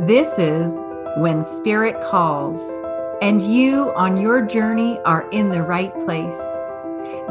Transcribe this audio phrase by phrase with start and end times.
[0.00, 0.80] This is
[1.18, 2.60] When Spirit Calls,
[3.22, 6.36] and you on your journey are in the right place.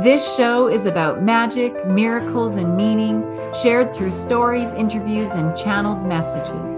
[0.02, 3.22] This show is about magic, miracles, and meaning
[3.62, 6.78] shared through stories, interviews, and channeled messages.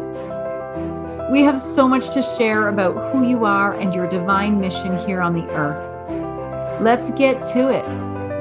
[1.32, 5.22] We have so much to share about who you are and your divine mission here
[5.22, 6.82] on the earth.
[6.82, 7.86] Let's get to it.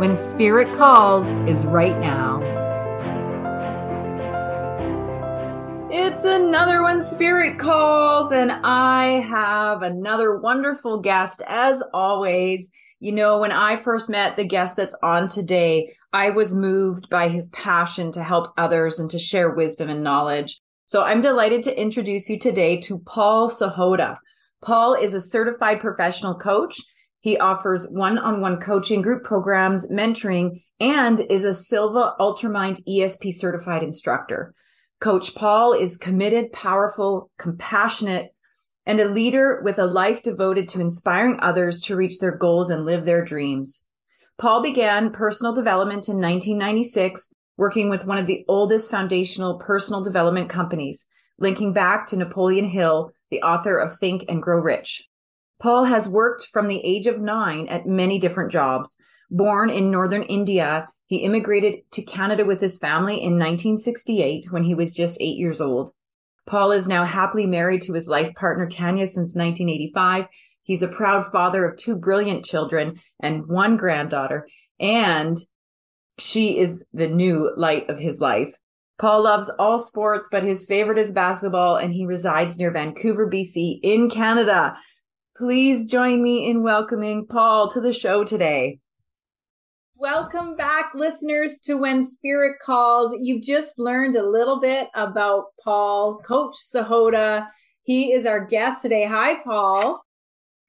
[0.01, 2.34] When Spirit Calls is right now.
[6.27, 12.71] Another one, Spirit Calls, and I have another wonderful guest as always.
[12.99, 17.29] You know, when I first met the guest that's on today, I was moved by
[17.29, 20.63] his passion to help others and to share wisdom and knowledge.
[20.87, 24.17] So I'm delighted to introduce you today to Paul Sahota.
[24.63, 26.81] Paul is a certified professional coach.
[27.21, 34.55] He offers one-on-one coaching, group programs, mentoring, and is a Silva Ultramind ESP certified instructor.
[35.01, 38.35] Coach Paul is committed, powerful, compassionate,
[38.87, 42.85] and a leader with a life devoted to inspiring others to reach their goals and
[42.85, 43.87] live their dreams.
[44.39, 50.49] Paul began personal development in 1996, working with one of the oldest foundational personal development
[50.49, 51.07] companies,
[51.39, 55.09] linking back to Napoleon Hill, the author of Think and Grow Rich.
[55.61, 58.97] Paul has worked from the age of nine at many different jobs.
[59.31, 64.75] Born in northern India, he immigrated to Canada with his family in 1968 when he
[64.75, 65.93] was just eight years old.
[66.45, 70.27] Paul is now happily married to his life partner Tanya since 1985.
[70.65, 74.49] He's a proud father of two brilliant children and one granddaughter,
[74.81, 75.37] and
[76.19, 78.53] she is the new light of his life.
[78.99, 83.79] Paul loves all sports, but his favorite is basketball, and he resides near Vancouver, BC,
[83.85, 84.77] in Canada.
[85.37, 88.81] Please join me in welcoming Paul to the show today.
[89.97, 93.15] Welcome back, listeners, to When Spirit Calls.
[93.21, 97.47] You've just learned a little bit about Paul, Coach Sahota.
[97.85, 99.05] He is our guest today.
[99.05, 100.03] Hi, Paul.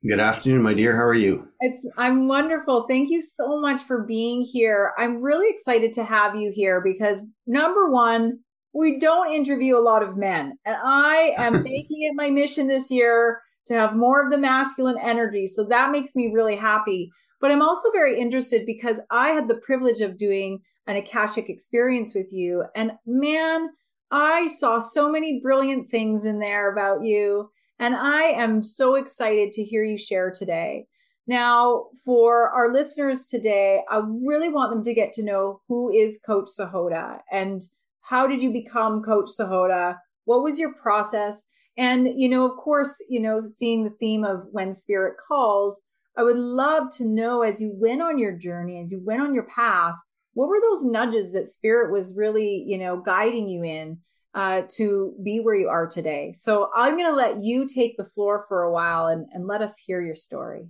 [0.08, 0.96] Good afternoon, my dear.
[0.96, 1.48] How are you?
[1.60, 2.86] It's I'm wonderful.
[2.88, 4.94] Thank you so much for being here.
[5.00, 8.40] I'm really excited to have you here because number one,
[8.76, 12.92] we don't interview a lot of men, and I am making it my mission this
[12.92, 15.48] year to have more of the masculine energy.
[15.48, 17.10] So that makes me really happy.
[17.42, 22.14] But I'm also very interested because I had the privilege of doing an Akashic experience
[22.14, 22.66] with you.
[22.76, 23.70] And man,
[24.12, 27.50] I saw so many brilliant things in there about you.
[27.80, 30.88] And I am so excited to hear you share today.
[31.28, 36.22] Now, for our listeners today, I really want them to get to know who is
[36.26, 37.64] Coach Sahota and
[38.02, 39.98] how did you become Coach Sahota?
[40.26, 41.46] What was your process?
[41.78, 45.82] And, you know, of course, you know, seeing the theme of when spirit calls,
[46.18, 49.34] I would love to know as you went on your journey, as you went on
[49.34, 49.96] your path,
[50.34, 54.00] what were those nudges that spirit was really, you know, guiding you in
[54.34, 56.34] uh, to be where you are today?
[56.36, 59.62] So I'm going to let you take the floor for a while and, and let
[59.62, 60.68] us hear your story.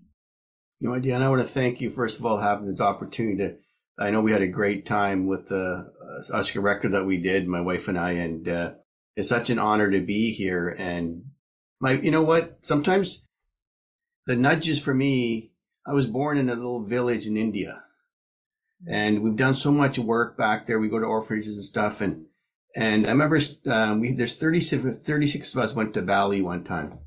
[0.80, 3.56] You know, DeeAnne, I want to thank you, first of all, having this opportunity to.
[3.98, 7.48] I know we had a great time with the uh, Akashic record that we did,
[7.48, 8.74] my wife and I, and uh,
[9.16, 10.76] it's such an honor to be here.
[10.78, 11.24] And
[11.80, 12.58] my, you know what?
[12.66, 13.25] Sometimes
[14.26, 15.52] the nudges for me,
[15.88, 17.84] I was born in a little village in India
[18.88, 20.80] and we've done so much work back there.
[20.80, 22.02] We go to orphanages and stuff.
[22.02, 22.26] And,
[22.76, 27.00] and I remember, um, we, there's 36, 36 of us went to Bali one time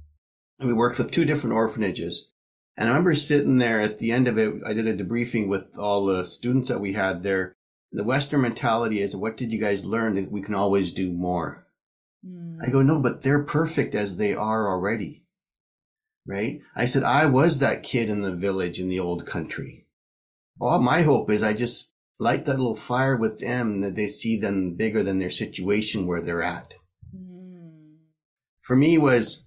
[0.59, 2.33] and we worked with two different orphanages.
[2.77, 4.55] And I remember sitting there at the end of it.
[4.65, 7.55] I did a debriefing with all the students that we had there.
[7.91, 11.67] The Western mentality is, what did you guys learn that we can always do more?
[12.25, 12.59] Mm.
[12.63, 15.25] I go, no, but they're perfect as they are already
[16.29, 16.61] right?
[16.77, 19.87] I said, I was that kid in the village in the old country.
[20.61, 24.39] All my hope is I just light that little fire with them that they see
[24.39, 26.75] them bigger than their situation where they're at.
[27.17, 27.97] Mm.
[28.61, 29.47] For me was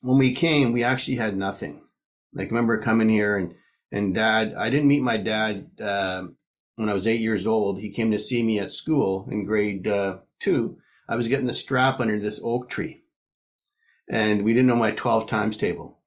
[0.00, 1.84] when we came, we actually had nothing.
[2.34, 3.54] Like, remember coming here and,
[3.92, 6.24] and dad, I didn't meet my dad, uh,
[6.76, 7.78] when I was eight years old.
[7.78, 10.78] He came to see me at school in grade, uh, two.
[11.08, 13.01] I was getting the strap under this oak tree
[14.10, 15.98] and we didn't know my 12 times table.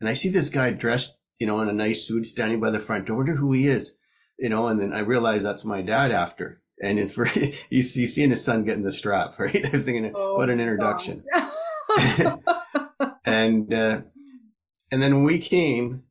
[0.00, 2.78] And I see this guy dressed, you know, in a nice suit standing by the
[2.78, 3.16] front door.
[3.16, 3.96] I wonder who he is,
[4.38, 6.62] you know, and then I realized that's my dad after.
[6.82, 9.66] And it's for, he's, he's seeing his son getting the strap, right?
[9.66, 11.22] I was thinking, oh, what an introduction.
[13.24, 14.02] and, uh,
[14.90, 16.04] and then when we came,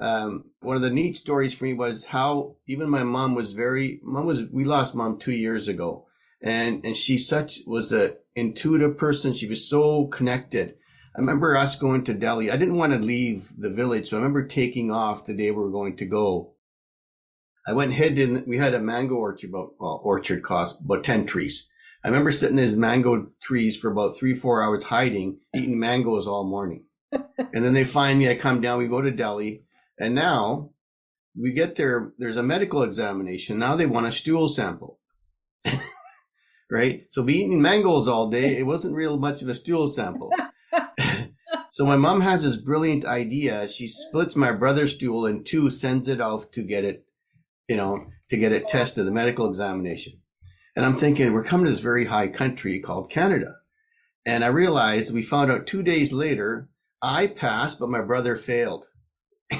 [0.00, 4.00] um, one of the neat stories for me was how even my mom was very,
[4.02, 6.06] mom was, we lost mom two years ago.
[6.42, 9.32] And, and she such was a intuitive person.
[9.32, 10.74] She was so connected
[11.16, 12.50] I remember us going to Delhi.
[12.50, 15.62] I didn't want to leave the village, so I remember taking off the day we
[15.62, 16.52] were going to go.
[17.66, 18.44] I went and hid in.
[18.46, 21.70] We had a mango orchard, well, orchard cost about ten trees.
[22.04, 26.26] I remember sitting in his mango trees for about three, four hours hiding, eating mangoes
[26.26, 26.84] all morning.
[27.10, 29.64] and then they find me, I come down, we go to Delhi,
[29.98, 30.70] and now
[31.34, 33.58] we get there, there's a medical examination.
[33.58, 35.00] Now they want a stool sample.
[36.70, 37.06] right?
[37.10, 38.56] So be eating mangoes all day.
[38.56, 40.30] It wasn't real much of a stool sample.
[41.76, 43.68] so my mom has this brilliant idea.
[43.68, 47.04] She splits my brother's stool in two, sends it off to get it,
[47.68, 50.14] you know, to get it tested, the medical examination.
[50.74, 53.56] And I'm thinking, we're coming to this very high country called Canada.
[54.24, 56.70] And I realized we found out two days later,
[57.02, 58.86] I passed, but my brother failed.
[59.50, 59.58] and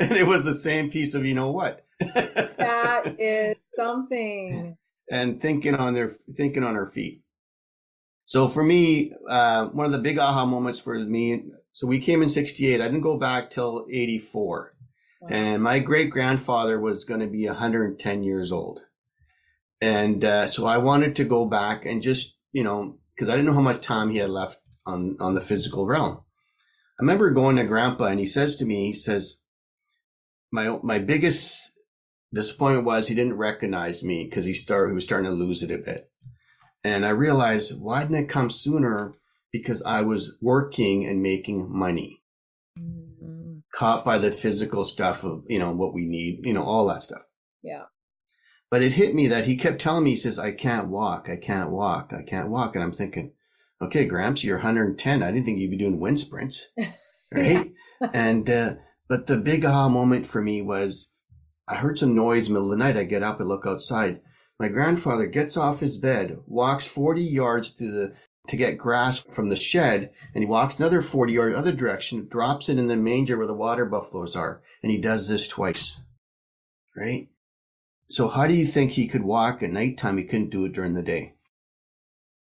[0.00, 1.86] it was the same piece of, you know what?
[2.00, 4.76] that is something.
[5.08, 7.22] And thinking on their, thinking on our feet.
[8.28, 12.20] So for me, uh, one of the big aha moments for me, so we came
[12.22, 12.78] in 68.
[12.78, 14.74] I didn't go back till 84.
[15.22, 15.28] Wow.
[15.30, 18.80] And my great grandfather was going to be 110 years old.
[19.80, 23.46] And uh, so I wanted to go back and just, you know, because I didn't
[23.46, 26.18] know how much time he had left on, on the physical realm.
[27.00, 29.38] I remember going to grandpa and he says to me, he says,
[30.52, 31.72] my, my biggest
[32.34, 35.70] disappointment was he didn't recognize me because he started, he was starting to lose it
[35.70, 36.10] a bit.
[36.84, 39.14] And I realized why didn't it come sooner?
[39.52, 42.22] Because I was working and making money,
[42.78, 43.58] mm-hmm.
[43.74, 47.02] caught by the physical stuff of, you know, what we need, you know, all that
[47.02, 47.22] stuff.
[47.62, 47.84] Yeah.
[48.70, 51.28] But it hit me that he kept telling me, he says, I can't walk.
[51.30, 52.12] I can't walk.
[52.16, 52.74] I can't walk.
[52.74, 53.32] And I'm thinking,
[53.80, 55.22] okay, Gramps, you're 110.
[55.22, 56.68] I didn't think you'd be doing wind sprints.
[57.30, 57.72] Right.
[58.14, 58.76] and, uh,
[59.06, 61.10] but the big aha moment for me was
[61.68, 62.96] I heard some noise middle of the night.
[62.96, 64.22] I get up and look outside.
[64.58, 68.14] My grandfather gets off his bed, walks 40 yards to the,
[68.48, 72.68] to get grass from the shed, and he walks another 40 yards other direction, drops
[72.68, 74.62] it in the manger where the water buffaloes are.
[74.82, 76.00] And he does this twice.
[76.96, 77.28] Right.
[78.08, 80.18] So how do you think he could walk at nighttime?
[80.18, 81.34] He couldn't do it during the day.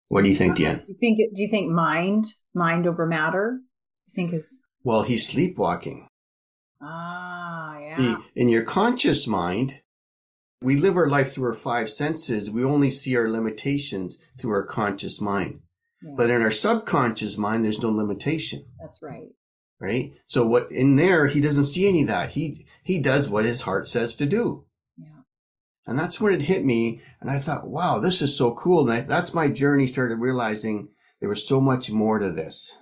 [0.08, 0.86] What do you think, DeeAnne?
[0.86, 1.18] Do you think?
[1.36, 3.60] Do you think mind, mind over matter?
[4.08, 6.08] You think is well, he's sleepwalking.
[6.82, 7.98] Ah, yeah.
[7.98, 9.82] He, in your conscious mind,
[10.62, 12.50] we live our life through our five senses.
[12.50, 15.62] We only see our limitations through our conscious mind.
[16.02, 16.14] Yeah.
[16.18, 18.66] But in our subconscious mind, there's no limitation.
[18.80, 19.30] That's right.
[19.80, 20.14] Right.
[20.26, 22.32] So what in there, he doesn't see any of that.
[22.32, 24.66] He, he does what his heart says to do.
[24.98, 25.22] Yeah.
[25.86, 27.02] And that's when it hit me.
[27.22, 28.82] And I thought, wow, this is so cool.
[28.82, 30.90] And I, that's my journey started realizing
[31.20, 32.76] there was so much more to this.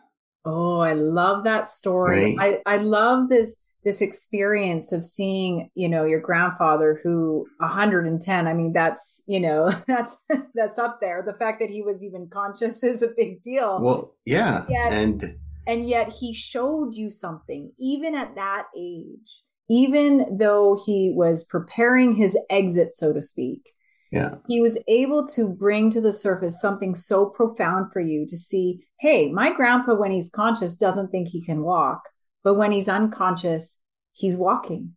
[0.46, 2.36] Oh, I love that story.
[2.38, 2.62] Right?
[2.66, 8.54] I, I love this this experience of seeing, you know, your grandfather who 110, I
[8.54, 10.18] mean, that's, you know, that's
[10.54, 11.24] that's up there.
[11.26, 13.80] The fact that he was even conscious is a big deal.
[13.80, 14.66] Well, yeah.
[14.68, 15.38] Yet, and
[15.68, 22.14] and yet he showed you something even at that age even though he was preparing
[22.14, 23.72] his exit, so to speak.
[24.12, 24.36] Yeah.
[24.48, 28.86] He was able to bring to the surface something so profound for you to see,
[29.00, 32.02] hey, my grandpa, when he's conscious, doesn't think he can walk,
[32.46, 33.80] but when he's unconscious,
[34.14, 34.96] he's walking.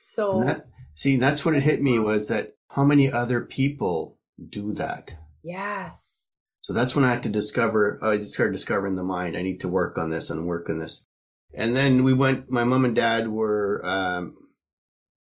[0.00, 4.16] So, that, see, that's what it hit me was that how many other people
[4.48, 5.14] do that?
[5.42, 6.30] Yes.
[6.60, 9.36] So that's when I had to discover, I started discovering the mind.
[9.36, 11.04] I need to work on this and work on this.
[11.54, 14.36] And then we went, my mom and dad were, um,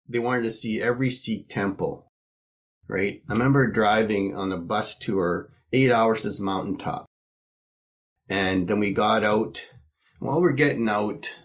[0.09, 2.11] they wanted to see every Sikh temple,
[2.89, 3.21] right?
[3.29, 7.05] I remember driving on the bus tour, eight hours to this mountaintop.
[8.27, 9.65] And then we got out.
[10.19, 11.37] While we're getting out,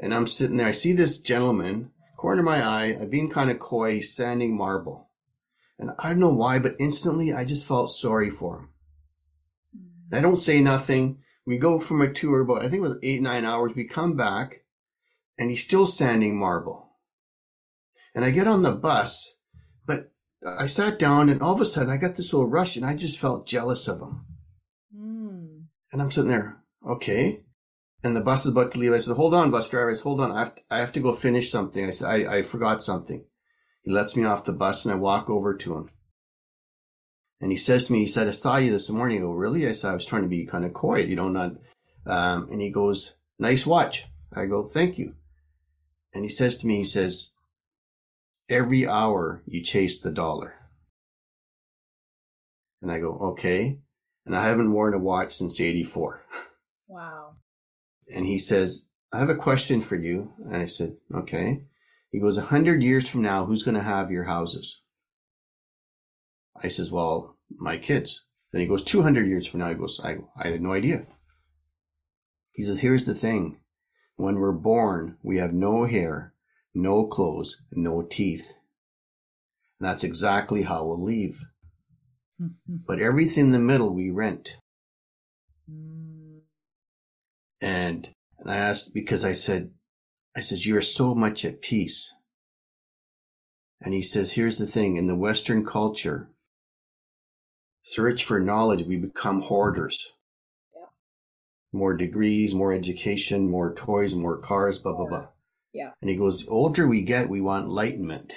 [0.00, 3.50] and I'm sitting there, I see this gentleman, corner of my eye, I've been kind
[3.50, 5.10] of coy, he's sanding marble.
[5.78, 8.68] And I don't know why, but instantly I just felt sorry for him.
[10.12, 11.18] I don't say nothing.
[11.46, 13.74] We go from a tour, about I think it was eight, nine hours.
[13.74, 14.64] We come back
[15.38, 16.96] and he's still sanding marble.
[18.14, 19.36] And I get on the bus,
[19.86, 20.12] but
[20.46, 22.96] I sat down and all of a sudden I got this little rush and I
[22.96, 24.26] just felt jealous of him.
[24.94, 25.64] Mm.
[25.92, 27.44] And I'm sitting there, okay.
[28.02, 28.92] And the bus is about to leave.
[28.92, 29.90] I said, hold on, bus driver.
[29.90, 30.32] I said, hold on.
[30.32, 31.84] I have to, I have to go finish something.
[31.84, 33.24] I said, I, I forgot something.
[33.82, 35.90] He lets me off the bus and I walk over to him.
[37.40, 39.18] And he says to me, he said, I saw you this morning.
[39.18, 39.66] I go, really?
[39.66, 41.52] I said, I was trying to be kind of quiet, you know, not,
[42.06, 44.06] um, and he goes, nice watch.
[44.34, 45.14] I go, thank you.
[46.12, 47.30] And he says to me, he says,
[48.48, 50.54] every hour you chase the dollar.
[52.82, 53.78] And I go, okay.
[54.26, 56.24] And I haven't worn a watch since 84.
[56.88, 57.36] Wow.
[58.14, 60.32] And he says, I have a question for you.
[60.38, 61.64] And I said, okay.
[62.10, 64.82] He goes, a hundred years from now, who's going to have your houses?
[66.62, 68.26] I says, well, my kids.
[68.52, 71.06] Then he goes, 200 years from now, he goes, I, I had no idea.
[72.52, 73.60] He says, here's the thing.
[74.16, 76.34] When we're born, we have no hair,
[76.74, 78.54] no clothes, no teeth.
[79.78, 81.38] And that's exactly how we'll leave.
[82.68, 84.58] but everything in the middle we rent.
[87.60, 89.70] And and I asked because I said,
[90.36, 92.14] I said, you are so much at peace.
[93.82, 96.30] And he says, here's the thing in the Western culture,
[97.82, 100.12] search for knowledge, we become hoarders.
[100.74, 100.86] Yeah.
[101.72, 105.28] More degrees, more education, more toys, more cars, blah, blah, blah.
[105.72, 105.90] Yeah.
[106.00, 108.34] And he goes, the older we get, we want enlightenment.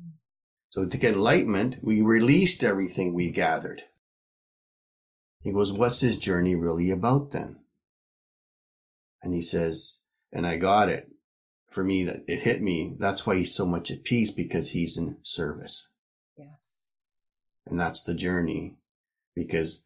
[0.00, 0.12] Mm.
[0.68, 3.82] So to get enlightenment, we released everything we gathered.
[5.40, 7.60] He goes, what's this journey really about then?
[9.26, 11.08] And he says, and I got it.
[11.68, 12.94] For me, that it hit me.
[12.96, 15.88] That's why he's so much at peace because he's in service.
[16.38, 17.00] Yes.
[17.66, 18.76] And that's the journey
[19.34, 19.84] because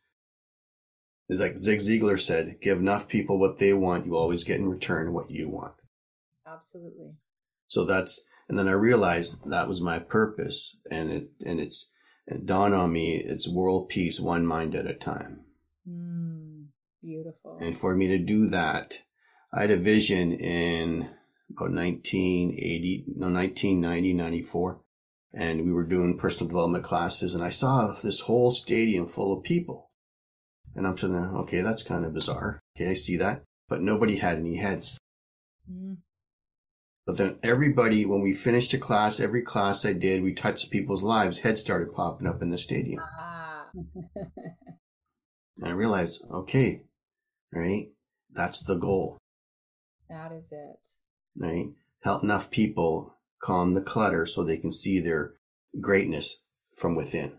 [1.30, 4.04] like Zig Ziglar said, give enough people what they want.
[4.04, 5.72] You always get in return what you want.
[6.46, 7.14] Absolutely.
[7.66, 11.90] So that's, and then I realized that was my purpose and it, and it's,
[12.26, 15.46] it dawned on me, it's world peace, one mind at a time.
[15.88, 16.66] Mm,
[17.02, 17.56] beautiful.
[17.58, 19.00] And for me to do that,
[19.52, 21.10] I had a vision in
[21.50, 24.80] about 1980, no, 1990, 94.
[25.32, 29.44] And we were doing personal development classes and I saw this whole stadium full of
[29.44, 29.90] people.
[30.74, 32.60] And I'm sitting there, okay, that's kind of bizarre.
[32.76, 33.42] Okay, I see that.
[33.68, 34.98] But nobody had any heads.
[35.70, 35.98] Mm.
[37.06, 41.02] But then everybody, when we finished a class, every class I did, we touched people's
[41.02, 43.02] lives, heads started popping up in the stadium.
[43.02, 43.68] Ah.
[45.60, 46.84] And I realized, okay,
[47.52, 47.88] right,
[48.32, 49.18] that's the goal,
[50.10, 50.76] that is it.
[51.36, 51.68] right?
[52.02, 55.34] Help enough people calm the clutter so they can see their
[55.80, 56.42] greatness
[56.76, 57.32] from within.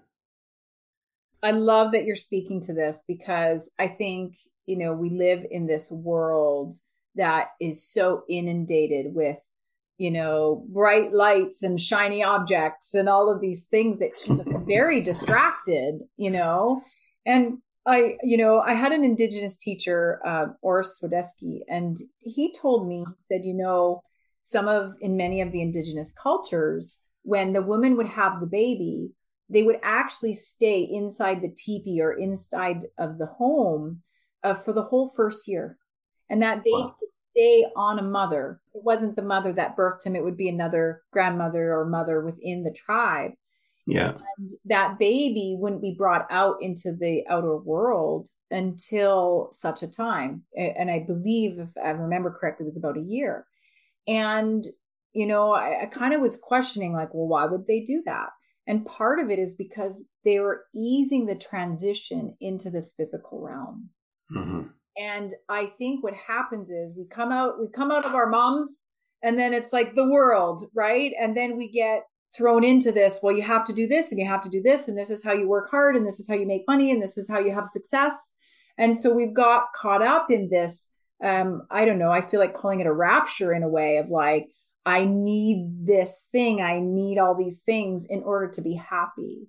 [1.44, 4.36] I love that you're speaking to this because I think,
[4.66, 6.75] you know, we live in this world
[7.16, 9.38] that is so inundated with,
[9.98, 14.54] you know, bright lights and shiny objects and all of these things that keep us
[14.68, 16.84] very distracted, you know.
[17.25, 22.88] And I, you know, I had an indigenous teacher, uh, Oris Swideski, and he told
[22.88, 24.03] me, he said, you know,
[24.43, 29.11] some of, in many of the indigenous cultures, when the woman would have the baby,
[29.50, 34.01] they would actually stay inside the teepee or inside of the home
[34.43, 35.77] uh, for the whole first year.
[36.29, 36.95] And that baby Wow.
[37.01, 38.61] would stay on a mother.
[38.73, 42.63] It wasn't the mother that birthed him, it would be another grandmother or mother within
[42.63, 43.31] the tribe.
[43.88, 44.13] Yeah.
[44.38, 50.43] And that baby wouldn't be brought out into the outer world until such a time.
[50.55, 53.45] And I believe, if I remember correctly, it was about a year.
[54.07, 54.65] And,
[55.13, 58.29] you know, I, I kind of was questioning, like, well, why would they do that?
[58.67, 63.89] And part of it is because they were easing the transition into this physical realm.
[64.29, 64.63] hmm
[64.97, 68.83] And I think what happens is we come out, we come out of our moms,
[69.23, 71.13] and then it's like the world, right?
[71.19, 72.03] And then we get
[72.35, 73.19] thrown into this.
[73.21, 75.23] Well, you have to do this, and you have to do this, and this is
[75.23, 77.39] how you work hard, and this is how you make money, and this is how
[77.39, 78.31] you have success.
[78.77, 80.89] And so we've got caught up in this.
[81.23, 82.11] Um, I don't know.
[82.11, 84.47] I feel like calling it a rapture in a way of like,
[84.85, 86.61] I need this thing.
[86.61, 89.47] I need all these things in order to be happy.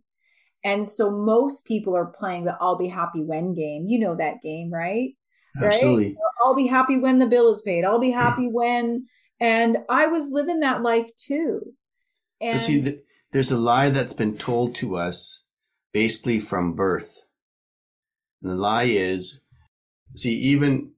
[0.65, 3.85] And so most people are playing the I'll be happy when game.
[3.87, 5.15] You know that game, right?
[5.61, 5.67] Right?
[5.75, 6.17] Absolutely.
[6.45, 7.85] I'll be happy when the bill is paid.
[7.85, 9.07] I'll be happy when.
[9.41, 11.73] And I was living that life too.
[12.43, 15.45] And But see, th- there's a lie that's been told to us
[15.93, 17.21] basically from birth.
[18.43, 19.41] And the lie is,
[20.17, 20.93] see, even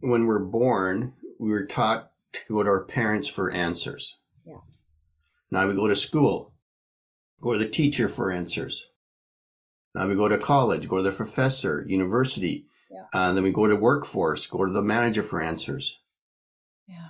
[0.00, 4.18] when we're born, we were taught to go to our parents for answers.
[4.46, 4.58] Yeah.
[5.50, 6.54] Now we go to school,
[7.42, 8.86] go to the teacher for answers.
[9.94, 12.66] Now we go to college, go to the professor, university.
[12.90, 13.06] Yeah.
[13.12, 15.98] Uh, then we go to workforce, go to the manager for answers.
[16.86, 17.08] yeah,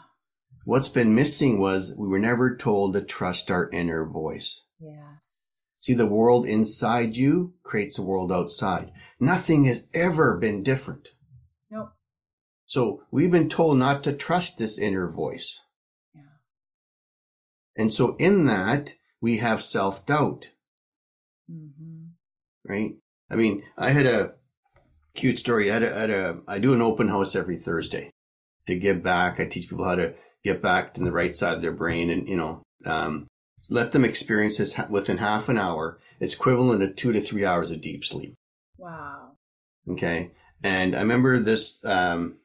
[0.66, 4.64] What's been missing was we were never told to trust our inner voice.
[4.80, 8.90] yes, See, the world inside you creates the world outside.
[9.20, 11.11] Nothing has ever been different.
[11.70, 11.90] nope,
[12.66, 15.61] So we've been told not to trust this inner voice.
[16.12, 16.23] yeah,
[17.76, 20.50] And so in that, we have self doubt,
[21.49, 22.06] hmm
[22.64, 22.96] right?
[23.30, 24.35] I mean, I had a
[25.14, 25.70] cute story.
[25.70, 28.11] I had a, had a, I do an open house every Thursday
[28.66, 29.38] to give back.
[29.38, 30.14] I teach people how to
[30.47, 33.26] get back to the right side of their brain and, you know, um,
[33.69, 35.99] let them experience this within half an hour.
[36.21, 38.35] It's equivalent to two to three hours of deep sleep.
[38.79, 39.33] wow,
[39.91, 40.31] Okay.
[40.62, 42.37] And I remember this, um,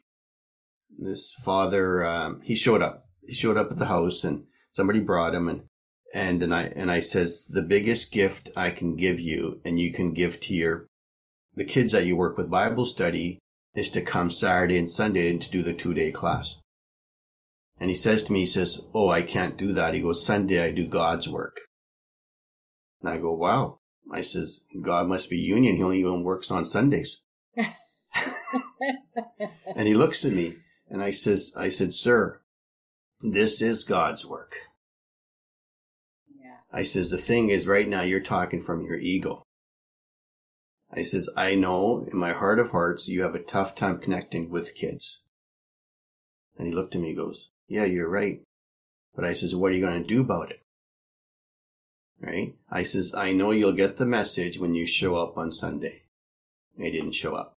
[0.90, 5.36] this father, um, he showed up, he showed up at the house and somebody brought
[5.36, 5.64] him and,
[6.14, 9.94] and, and I, and I says, the biggest gift I can give you and you
[9.94, 10.88] can give to your,
[11.54, 13.40] the kids that you work with Bible study
[13.76, 16.61] is to come Saturday and Sunday and to do the two day class.
[17.82, 19.96] And he says to me, he says, Oh, I can't do that.
[19.96, 21.62] He goes, Sunday I do God's work.
[23.02, 23.80] And I go, wow.
[24.14, 25.78] I says, God must be union.
[25.78, 27.22] He only even works on Sundays.
[29.76, 30.54] and he looks at me
[30.92, 32.42] and I says, I said, sir,
[33.20, 34.54] this is God's work.
[36.40, 36.60] Yes.
[36.72, 39.42] I says, the thing is right now you're talking from your ego.
[40.94, 44.52] I says, I know in my heart of hearts you have a tough time connecting
[44.52, 45.24] with kids.
[46.60, 48.42] And he looked at me and goes, yeah, you're right.
[49.16, 50.62] But I says, what are you going to do about it?
[52.20, 52.56] Right?
[52.70, 56.04] I says, I know you'll get the message when you show up on Sunday.
[56.78, 57.56] I didn't show up.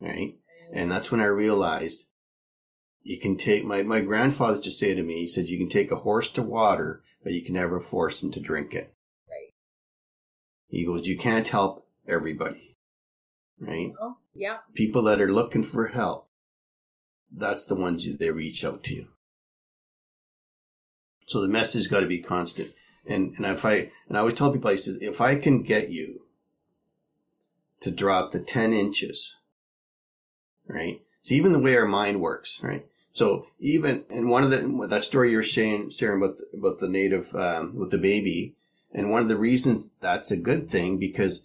[0.00, 0.36] Right?
[0.72, 2.10] And that's when I realized
[3.02, 5.90] you can take my, my grandfather just say to me, he said, you can take
[5.90, 8.94] a horse to water, but you can never force him to drink it.
[9.28, 9.54] Right.
[10.68, 12.76] He goes, you can't help everybody.
[13.58, 13.92] Right?
[14.00, 14.58] Oh, yeah.
[14.74, 16.25] People that are looking for help,
[17.32, 19.06] that's the ones they reach out to.
[21.26, 22.70] So the message got to be constant.
[23.06, 25.90] And, and if I, and I always tell people, I says, if I can get
[25.90, 26.22] you
[27.80, 29.36] to drop the 10 inches,
[30.66, 31.00] right?
[31.20, 32.86] So even the way our mind works, right?
[33.12, 36.88] So even, and one of the, that story you're sharing, sharing about, the, about the
[36.88, 38.54] native, um, with the baby,
[38.92, 41.42] and one of the reasons that's a good thing because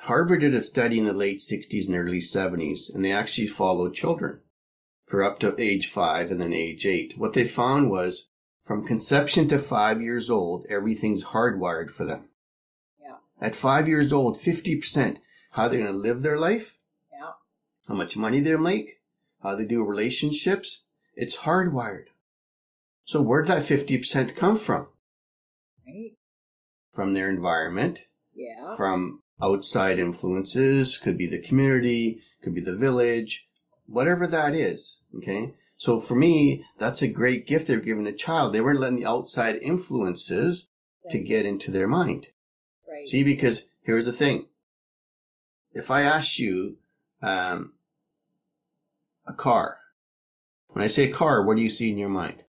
[0.00, 3.94] Harvard did a study in the late 60s and early 70s, and they actually followed
[3.94, 4.40] children
[5.14, 7.16] for up to age five and then age eight.
[7.16, 8.30] What they found was
[8.64, 12.30] from conception to five years old, everything's hardwired for them.
[13.00, 13.18] Yeah.
[13.40, 15.18] At five years old, 50%
[15.52, 16.78] how they're going to live their life,
[17.12, 17.30] Yeah.
[17.86, 19.02] how much money they make,
[19.40, 20.80] how they do relationships.
[21.14, 22.06] It's hardwired.
[23.04, 24.88] So where'd that 50% come from?
[25.86, 26.16] Right.
[26.92, 28.74] From their environment, Yeah.
[28.74, 33.46] from outside influences, could be the community, could be the village,
[33.86, 35.00] whatever that is.
[35.16, 35.54] Okay.
[35.76, 38.52] So for me, that's a great gift they're giving a child.
[38.52, 40.68] They weren't letting the outside influences
[41.10, 42.28] to get into their mind.
[42.88, 43.08] Right.
[43.08, 44.46] See, because here's the thing.
[45.72, 46.78] If I ask you,
[47.22, 47.72] um,
[49.26, 49.78] a car,
[50.68, 52.44] when I say car, what do you see in your mind?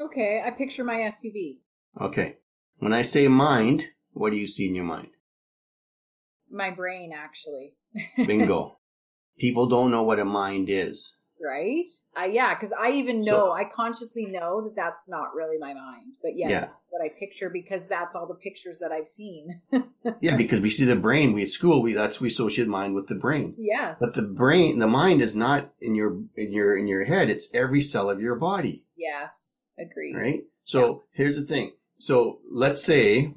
[0.00, 1.58] Okay, I picture my SUV.
[2.00, 2.36] Okay.
[2.78, 5.10] When I say mind, what do you see in your mind?
[6.50, 7.74] My brain, actually.
[8.16, 8.78] Bingo.
[9.38, 11.16] People don't know what a mind is.
[11.44, 11.84] right?
[12.18, 15.74] Uh, yeah, because I even So- know, I consciously know that that's not really my
[15.74, 16.14] mind.
[16.22, 16.60] But yeah, Yeah.
[16.60, 19.60] that's what I picture because that's all the pictures that I've seen.
[20.20, 21.32] Yeah, because we see the brain.
[21.34, 23.54] We at school, we that's we associate mind with the brain.
[23.58, 23.98] yes.
[24.00, 27.28] But the brain, the mind is not in your in your in your head.
[27.30, 28.84] It's every cell of your body.
[28.96, 29.32] yes.
[29.78, 30.14] Agreed.
[30.14, 30.44] right?
[30.62, 31.72] So here's the thing.
[31.98, 33.34] So let's say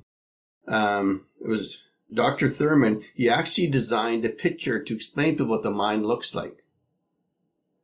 [0.68, 1.82] um, it was
[2.14, 2.50] Dr.
[2.50, 3.04] Thurman.
[3.14, 6.64] He actually designed a picture to explain to people what the mind looks like.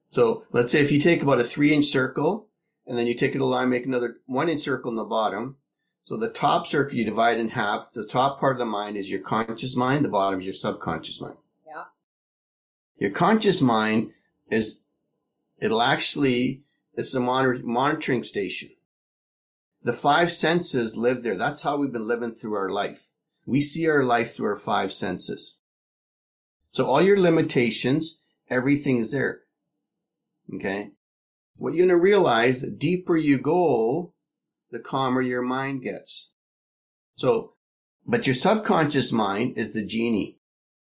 [0.10, 2.48] So let's say if you take about a three inch circle
[2.86, 5.58] and then you take it a line, make another one inch circle in the bottom.
[6.02, 7.92] So the top circle you divide in half.
[7.94, 10.04] The top part of the mind is your conscious mind.
[10.04, 11.38] The bottom is your subconscious mind.
[11.66, 11.86] Yeah.
[12.98, 14.12] Your conscious mind
[14.52, 14.84] is,
[15.60, 16.62] it'll actually,
[16.94, 18.70] it's a monitor, monitoring station.
[19.82, 21.38] The five senses live there.
[21.38, 23.08] That's how we've been living through our life.
[23.46, 25.60] We see our life through our five senses.
[26.72, 29.42] So all your limitations, everything's there.
[30.56, 30.92] Okay.
[31.56, 34.14] What you're going to realize, the deeper you go,
[34.72, 36.32] the calmer your mind gets.
[37.16, 37.54] So,
[38.06, 40.40] but your subconscious mind is the genie.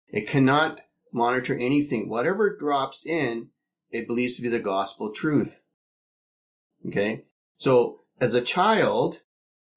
[0.10, 0.82] It cannot
[1.14, 2.10] monitor anything.
[2.10, 3.50] Whatever drops in,
[3.92, 5.62] it believes to be the gospel truth.
[6.88, 7.26] Okay.
[7.58, 9.22] So as a child,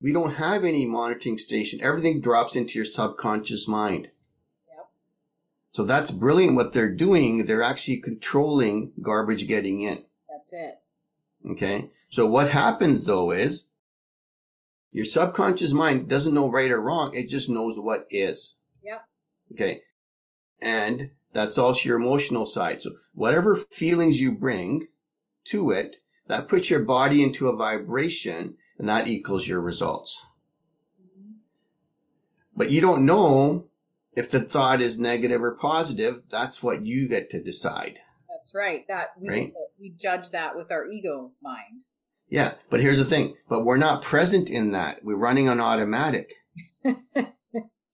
[0.01, 1.81] we don't have any monitoring station.
[1.83, 4.11] Everything drops into your subconscious mind.
[4.69, 4.89] Yep.
[5.73, 7.47] So that's brilliant what they're doing.
[7.47, 10.05] They're actually controlling garbage getting in.
[10.29, 10.81] That's it.
[11.53, 11.91] Okay.
[12.11, 13.67] So what happens though is
[14.93, 17.15] your subconscious mind doesn't know right or wrong.
[17.15, 18.57] It just knows what is.
[18.83, 19.05] Yep.
[19.53, 19.83] Okay.
[20.61, 22.83] And that's also your emotional side.
[22.83, 24.89] So whatever feelings you bring
[25.47, 30.25] to it, that puts your body into a vibration and that equals your results.
[32.57, 33.67] But you don't know
[34.17, 36.23] if the thought is negative or positive.
[36.31, 37.99] That's what you get to decide.
[38.27, 38.87] That's right.
[38.89, 39.51] That we Right.
[39.51, 41.85] to- we judge that with our ego mind.
[42.31, 42.55] Yeah.
[42.71, 43.37] But here's the thing.
[43.51, 45.05] But we're not present in that.
[45.05, 46.33] We're running on automatic,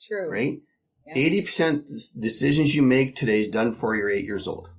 [0.00, 0.30] True.
[0.30, 0.62] right?
[1.04, 1.14] Yeah.
[1.16, 1.88] 80%
[2.20, 4.70] decisions you make today is done before you're eight years old.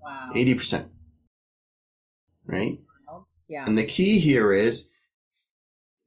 [0.00, 0.30] Wow.
[0.36, 0.88] 80%.
[2.46, 2.78] Right?
[3.48, 3.64] Yeah.
[3.66, 4.88] And the key here is,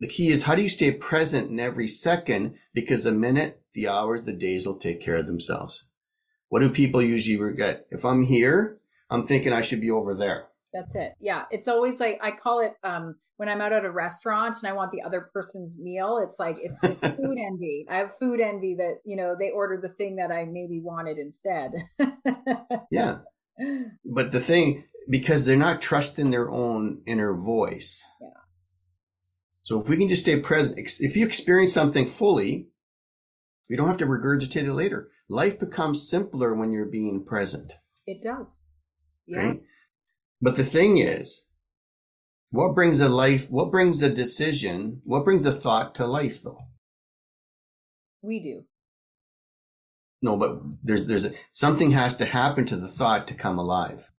[0.06, 2.54] the key is how do you stay present in every second?
[2.76, 5.88] Because the minute, the hours, the days will take care of themselves.
[6.50, 7.88] What do people usually regret?
[7.90, 8.78] If I'm here,
[9.10, 10.46] I'm thinking I should be over there.
[10.72, 11.14] That's it.
[11.20, 11.46] Yeah.
[11.50, 14.74] It's always like I call it um when I'm out at a restaurant and I
[14.74, 17.88] want the other person's meal, it's like it's the food envy.
[17.90, 21.18] I have food envy that, you know, they ordered the thing that I maybe wanted
[21.18, 21.72] instead.
[22.92, 23.18] yeah.
[24.06, 28.06] But the thing, because they're not trusting their own inner voice.
[28.22, 28.28] Yeah.
[29.66, 32.68] So if we can just stay present, if you experience something fully,
[33.68, 35.10] we don't have to regurgitate it later.
[35.28, 37.74] Life becomes simpler when you're being present.
[38.06, 38.64] It does.
[39.26, 39.40] Yeah.
[39.40, 39.62] Right?
[40.40, 41.48] But the thing is,
[42.52, 46.68] what brings a life, what brings a decision, what brings a thought to life though?
[48.22, 48.66] We do.
[50.22, 54.12] No, but there's, there's a, something has to happen to the thought to come alive.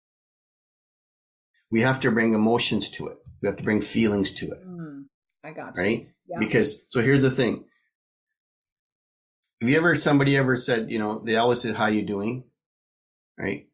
[1.71, 3.19] We have to bring emotions to it.
[3.41, 4.67] We have to bring feelings to it.
[4.67, 4.76] Mm,
[5.47, 5.83] I got you.
[5.83, 6.07] Right?
[6.29, 6.39] Yeah.
[6.41, 7.65] Because, so here's the thing.
[9.61, 12.45] Have you ever, somebody ever said, you know, they always say, how you doing?
[13.39, 13.69] Right?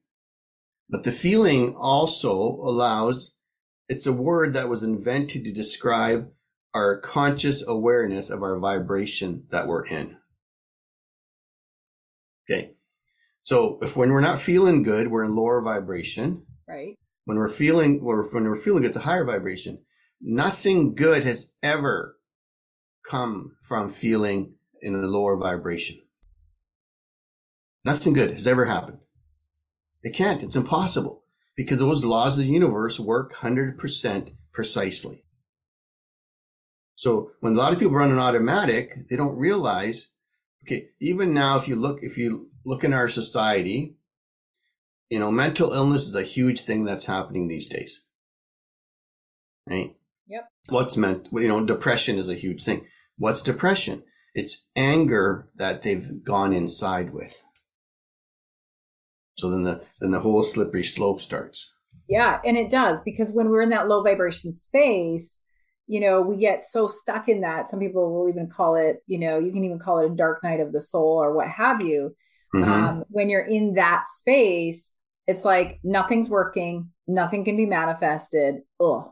[0.90, 3.35] But the feeling also allows,
[3.88, 6.30] it's a word that was invented to describe
[6.74, 10.18] our conscious awareness of our vibration that we're in.
[12.44, 12.72] Okay.
[13.42, 16.44] So if when we're not feeling good, we're in lower vibration.
[16.68, 16.96] Right.
[17.24, 19.82] When we're feeling, or when we're feeling it's a higher vibration.
[20.22, 22.16] Nothing good has ever
[23.04, 26.00] come from feeling in a lower vibration.
[27.85, 28.98] Nothing good has ever happened.
[30.04, 30.42] It can't.
[30.42, 31.24] It's impossible
[31.56, 35.24] because those laws of the universe work 100% precisely.
[36.94, 40.11] So when a lot of people run an automatic, they don't realize,
[40.64, 43.96] okay, even now, if you look, if you look in our society,
[45.11, 48.04] you know, mental illness is a huge thing that's happening these days.
[49.68, 49.96] Right?
[50.68, 52.87] What's meant, you know, depression is a huge thing.
[53.18, 54.05] What's depression?
[54.35, 57.42] It's anger that they've gone inside with.
[59.35, 61.75] So then the then the whole slippery slope starts.
[62.09, 65.40] Yeah, and it does because when we're in that low vibration space,
[65.87, 67.68] you know, we get so stuck in that.
[67.68, 70.42] Some people will even call it, you know, you can even call it a dark
[70.42, 72.14] night of the soul or what have you.
[72.55, 72.70] Mm-hmm.
[72.70, 74.92] Um, when you're in that space,
[75.27, 78.57] it's like nothing's working, nothing can be manifested.
[78.81, 79.11] Ugh.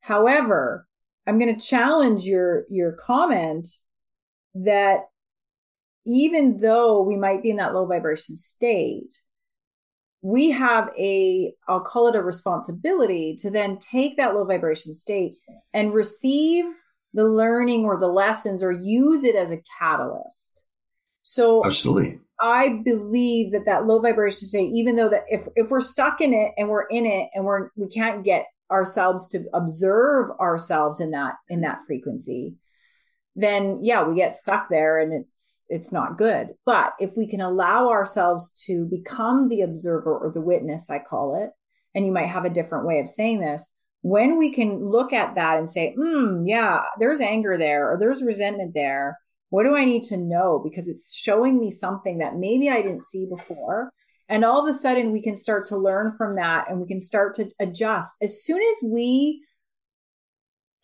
[0.00, 0.86] However,
[1.30, 3.68] I'm going to challenge your your comment
[4.56, 5.02] that
[6.04, 9.14] even though we might be in that low vibration state,
[10.22, 15.34] we have a i'll call it a responsibility to then take that low vibration state
[15.72, 16.64] and receive
[17.14, 20.64] the learning or the lessons or use it as a catalyst.
[21.22, 22.18] So absolutely.
[22.40, 26.34] I believe that that low vibration state even though that if if we're stuck in
[26.34, 31.10] it and we're in it and we're we can't get ourselves to observe ourselves in
[31.10, 32.54] that in that frequency
[33.36, 36.48] then yeah, we get stuck there and it's it's not good.
[36.66, 41.42] But if we can allow ourselves to become the observer or the witness, I call
[41.42, 41.50] it,
[41.94, 43.70] and you might have a different way of saying this,
[44.02, 48.22] when we can look at that and say, hmm, yeah, there's anger there or there's
[48.22, 49.18] resentment there.
[49.50, 50.60] What do I need to know?
[50.62, 53.92] Because it's showing me something that maybe I didn't see before.
[54.30, 57.00] And all of a sudden, we can start to learn from that and we can
[57.00, 58.14] start to adjust.
[58.22, 59.42] As soon as we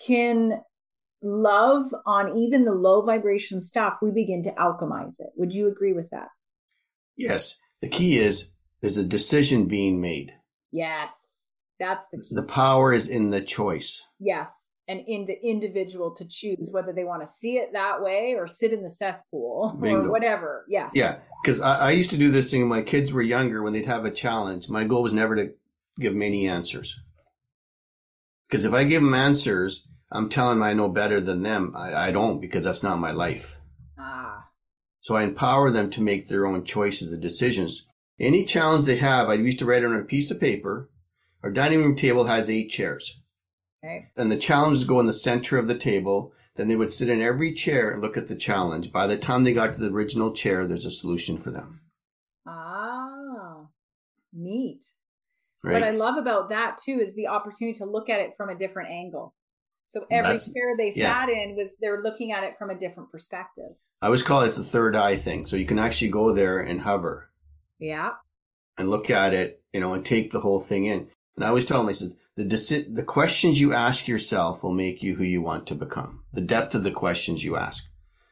[0.04, 0.61] can
[1.22, 5.28] love on even the low vibration stuff, we begin to alchemize it.
[5.37, 6.28] Would you agree with that?
[7.16, 7.56] Yes.
[7.82, 10.35] The key is there's a decision being made.
[10.72, 11.52] Yes.
[11.78, 12.35] That's the key.
[12.35, 14.02] The power is in the choice.
[14.18, 14.70] Yes.
[14.88, 18.46] And in the individual to choose whether they want to see it that way or
[18.46, 20.05] sit in the cesspool Bingo.
[20.05, 20.64] or whatever.
[20.68, 20.92] Yes.
[20.94, 21.18] Yeah.
[21.42, 23.87] Because I, I, used to do this thing when my kids were younger, when they'd
[23.87, 24.68] have a challenge.
[24.68, 25.53] My goal was never to
[25.99, 27.01] give them any answers.
[28.49, 31.75] Because if I give them answers, I'm telling them I know better than them.
[31.77, 33.59] I, I don't because that's not my life.
[33.99, 34.44] Ah.
[35.01, 37.87] So I empower them to make their own choices and decisions.
[38.18, 40.88] Any challenge they have, I used to write it on a piece of paper.
[41.42, 43.20] Our dining room table has eight chairs.
[43.84, 44.06] Okay.
[44.16, 46.32] And the challenges go in the center of the table.
[46.56, 48.90] Then they would sit in every chair and look at the challenge.
[48.90, 51.82] By the time they got to the original chair, there's a solution for them.
[52.46, 53.66] Ah,
[54.32, 54.86] neat.
[55.62, 55.74] Right.
[55.74, 58.54] What I love about that too is the opportunity to look at it from a
[58.54, 59.34] different angle.
[59.88, 61.20] So every That's, chair they yeah.
[61.20, 63.72] sat in was they're looking at it from a different perspective.
[64.00, 65.46] I always call it the third eye thing.
[65.46, 67.30] So you can actually go there and hover.
[67.78, 68.10] Yeah.
[68.78, 71.08] And look at it, you know, and take the whole thing in.
[71.37, 74.72] And I always tell them, I said, the, deci- the questions you ask yourself will
[74.72, 76.22] make you who you want to become.
[76.33, 77.88] The depth of the questions you ask.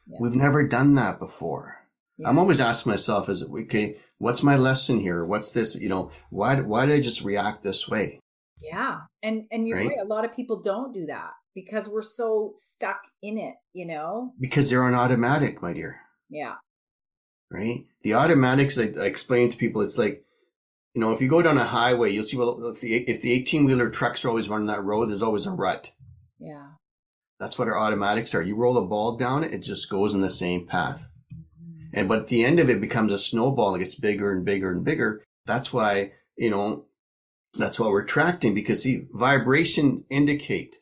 [0.07, 0.19] Yeah.
[0.21, 1.77] We've never done that before.
[2.17, 2.29] Yeah.
[2.29, 3.97] I'm always asking myself, is it okay?
[4.19, 5.25] What's my lesson here?
[5.25, 5.79] What's this?
[5.79, 8.21] You know, why, why did I just react this way?
[8.63, 9.01] Yeah.
[9.23, 9.89] And, and you're right?
[9.89, 9.99] right.
[10.01, 14.33] A lot of people don't do that because we're so stuck in it, you know?
[14.41, 16.01] Because they're on automatic, my dear.
[16.31, 16.55] Yeah.
[17.51, 17.85] Right?
[18.03, 20.25] The automatics, I, I explain to people, it's like
[20.95, 23.33] you know, if you go down a highway, you'll see, well, if the, if the
[23.33, 25.93] 18 wheeler trucks are always running that road, there's always a rut.
[26.39, 26.69] Yeah.
[27.41, 28.43] That's what our automatics are.
[28.43, 31.11] You roll a ball down it, it just goes in the same path.
[31.33, 31.87] Mm-hmm.
[31.93, 33.75] And but at the end of it becomes a snowball.
[33.75, 35.23] It gets bigger and bigger and bigger.
[35.47, 36.87] That's why, you know,
[37.55, 40.77] that's why we're attracting because see, vibration indicate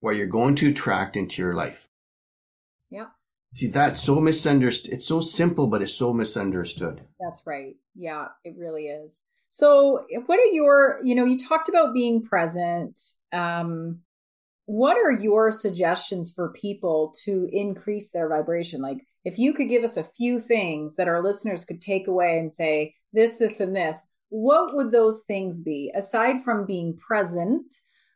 [0.00, 1.88] what you're going to attract into your life.
[3.54, 4.94] See, that's so misunderstood.
[4.94, 7.02] It's so simple, but it's so misunderstood.
[7.18, 7.74] That's right.
[7.96, 9.22] Yeah, it really is.
[9.48, 12.98] So, what are your, you know, you talked about being present.
[13.32, 14.00] Um,
[14.66, 18.80] what are your suggestions for people to increase their vibration?
[18.80, 22.38] Like, if you could give us a few things that our listeners could take away
[22.38, 27.74] and say, this, this, and this, what would those things be aside from being present?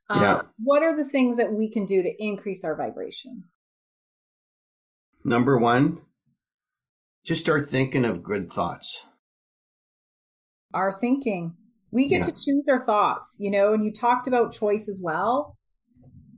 [0.08, 0.42] Um, yeah.
[0.62, 3.42] What are the things that we can do to increase our vibration?
[5.24, 6.02] Number one,
[7.24, 9.06] just start thinking of good thoughts.
[10.74, 11.54] Our thinking.
[11.90, 12.24] We get yeah.
[12.24, 15.56] to choose our thoughts, you know, and you talked about choice as well.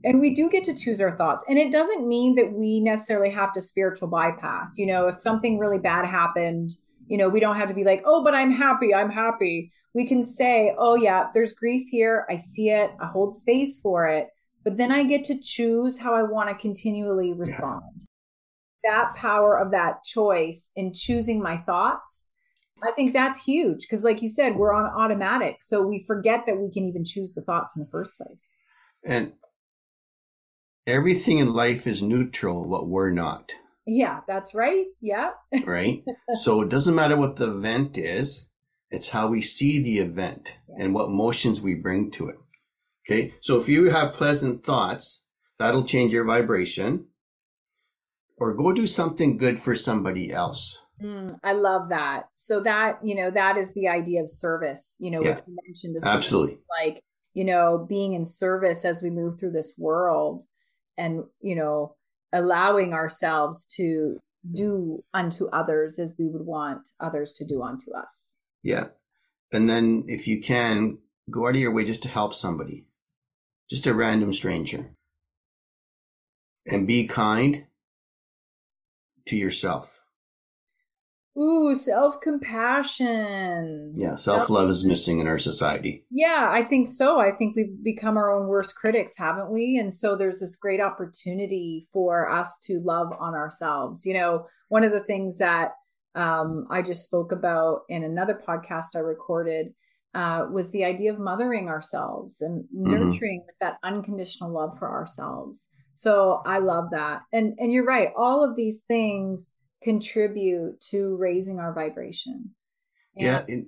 [0.03, 1.43] And we do get to choose our thoughts.
[1.49, 4.77] And it doesn't mean that we necessarily have to spiritual bypass.
[4.77, 6.69] You know, if something really bad happened,
[7.07, 8.93] you know, we don't have to be like, oh, but I'm happy.
[8.93, 9.73] I'm happy.
[9.95, 12.27] We can say, oh, yeah, there's grief here.
[12.29, 12.91] I see it.
[13.01, 14.27] I hold space for it.
[14.63, 17.81] But then I get to choose how I want to continually respond.
[17.97, 18.05] Yeah.
[18.87, 22.27] That power of that choice in choosing my thoughts,
[22.83, 23.81] I think that's huge.
[23.81, 25.57] Because, like you said, we're on automatic.
[25.61, 28.53] So we forget that we can even choose the thoughts in the first place.
[29.05, 29.33] And
[30.85, 33.51] everything in life is neutral, what we're not.
[33.85, 34.85] Yeah, that's right.
[35.01, 35.31] Yeah.
[35.65, 36.03] right.
[36.33, 38.47] So it doesn't matter what the event is,
[38.89, 40.83] it's how we see the event yeah.
[40.83, 42.37] and what emotions we bring to it.
[43.09, 43.33] Okay.
[43.41, 45.23] So if you have pleasant thoughts,
[45.59, 47.07] that'll change your vibration.
[48.37, 50.85] Or go do something good for somebody else.
[51.01, 52.25] Mm, I love that.
[52.35, 55.39] So that, you know, that is the idea of service, you know, yeah.
[55.47, 56.59] you mentioned as Absolutely.
[56.83, 60.43] like, you know, being in service as we move through this world
[60.97, 61.95] and you know
[62.33, 64.17] allowing ourselves to
[64.53, 68.85] do unto others as we would want others to do unto us yeah
[69.51, 70.97] and then if you can
[71.29, 72.85] go out of your way just to help somebody
[73.69, 74.91] just a random stranger
[76.65, 77.66] and be kind
[79.27, 79.97] to yourself
[81.37, 83.93] Ooh, self compassion.
[83.95, 86.03] Yeah, self love is missing in our society.
[86.09, 87.19] Yeah, I think so.
[87.19, 89.77] I think we've become our own worst critics, haven't we?
[89.77, 94.03] And so there's this great opportunity for us to love on ourselves.
[94.03, 95.73] You know, one of the things that
[96.15, 99.75] um, I just spoke about in another podcast I recorded
[100.15, 102.89] uh, was the idea of mothering ourselves and mm-hmm.
[102.89, 103.57] nurturing mm-hmm.
[103.61, 105.69] that unconditional love for ourselves.
[105.97, 107.23] So I love that.
[107.33, 108.09] And and you're right.
[108.15, 112.51] All of these things contribute to raising our vibration.
[113.15, 113.43] And yeah.
[113.47, 113.67] And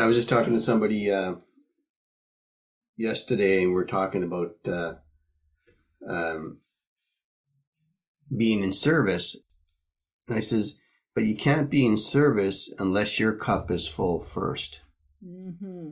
[0.00, 1.34] I was just talking to somebody uh,
[2.96, 4.94] yesterday, and we are talking about uh,
[6.08, 6.58] um,
[8.34, 9.36] being in service.
[10.28, 10.78] And I says,
[11.16, 14.80] but you can't be in service unless your cup is full 1st
[15.24, 15.88] mm-hmm.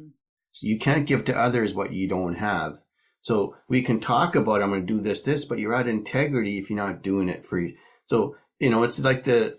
[0.51, 2.79] So you can't give to others what you don't have.
[3.25, 5.89] So we can talk about, I'm going to do this, this, but you're out of
[5.89, 7.75] integrity if you're not doing it for you.
[8.07, 9.59] So you know, it's like the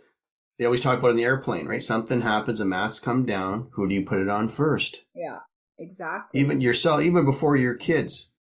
[0.58, 1.84] they always talk about in the airplane, right?
[1.84, 3.68] Something happens, a mask come down.
[3.74, 5.04] Who do you put it on first?
[5.14, 5.40] Yeah,
[5.78, 6.40] exactly.
[6.40, 8.32] Even yourself, even before your kids.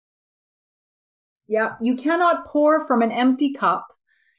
[1.47, 3.89] Yeah, you cannot pour from an empty cup,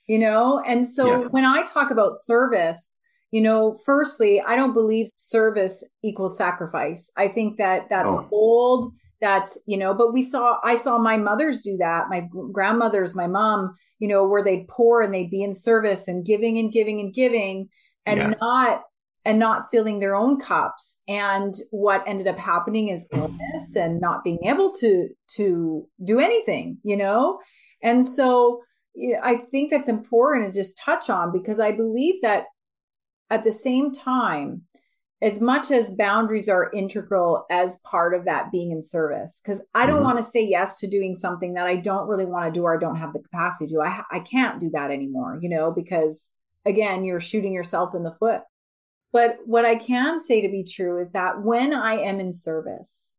[0.08, 0.63] you know.
[0.65, 1.28] And so yeah.
[1.28, 2.98] when I talk about service,
[3.30, 7.12] you know, firstly, I don't believe service equals sacrifice.
[7.17, 8.28] I think that that's oh.
[8.32, 8.93] old
[9.26, 13.28] that's you know but we saw i saw my mothers do that my grandmothers my
[13.28, 17.00] mom you know where they'd pour and they'd be in service and giving and giving
[17.00, 17.68] and giving
[18.06, 18.34] and yeah.
[18.40, 18.84] not
[19.26, 24.24] and not filling their own cups and what ended up happening is illness and not
[24.24, 27.40] being able to to do anything you know
[27.82, 28.62] and so
[29.24, 32.46] i think that's important to just touch on because i believe that
[33.30, 34.62] at the same time
[35.21, 39.41] as much as boundaries are integral as part of that being in service.
[39.43, 40.06] Because i don't mm-hmm.
[40.06, 42.75] want to say yes to doing something that i don't really want to do or
[42.75, 43.82] i don't have the capacity to do.
[43.82, 46.32] I, I can't do that anymore you know because
[46.65, 48.41] again you're shooting yourself in the foot.
[49.13, 53.17] But what i can say to be true is that when i am in service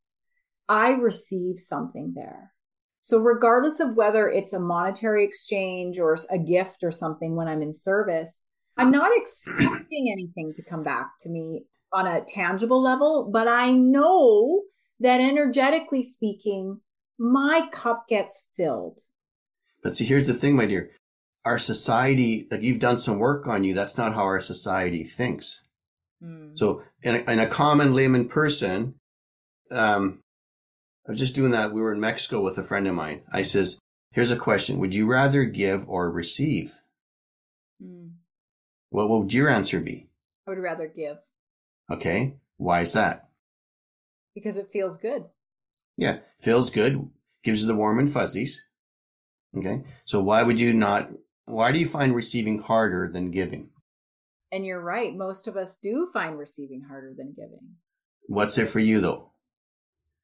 [0.69, 2.53] i receive something there.
[3.01, 7.63] So regardless of whether it's a monetary exchange or a gift or something when i'm
[7.63, 8.43] in service
[8.79, 13.73] I'm not expecting anything to come back to me on a tangible level, but I
[13.73, 14.63] know
[15.01, 16.81] that energetically speaking,
[17.19, 19.01] my cup gets filled.
[19.83, 20.91] But see, here's the thing, my dear.
[21.45, 25.63] Our society, that you've done some work on you, that's not how our society thinks.
[26.23, 26.57] Mm.
[26.57, 28.95] So, in a, in a common layman person,
[29.71, 30.21] um,
[31.07, 31.73] I was just doing that.
[31.73, 33.23] We were in Mexico with a friend of mine.
[33.33, 33.79] I says,
[34.11, 36.79] "Here's a question: Would you rather give or receive?"
[37.81, 38.15] Mm.
[38.91, 40.09] What would your answer be?
[40.47, 41.19] I would rather give
[41.91, 43.23] Okay, why is that?
[44.37, 45.25] because it feels good.
[45.97, 47.09] Yeah, feels good,
[47.43, 48.67] gives you the warm and fuzzies.
[49.57, 51.11] Okay, so why would you not?
[51.47, 53.71] Why do you find receiving harder than giving?
[54.53, 55.17] And you're right.
[55.17, 57.77] Most of us do find receiving harder than giving.
[58.29, 59.33] What's it for you though?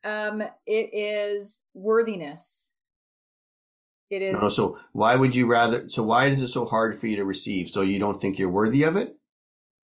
[0.05, 2.71] Um, it is worthiness.
[4.11, 5.89] It is No, so why would you rather?
[5.89, 7.69] So why is it so hard for you to receive?
[7.71, 9.17] So you don't think you're worthy of it?